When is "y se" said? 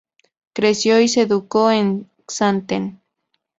0.99-1.21